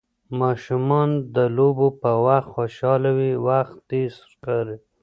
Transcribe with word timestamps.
ماشومان 0.39 1.09
د 1.35 1.37
لوبو 1.57 1.87
په 2.01 2.11
وخت 2.25 2.47
خوشحاله 2.55 3.09
وي، 3.17 3.31
وخت 3.47 3.75
تېز 3.89 4.13
ښکاري. 4.31 4.77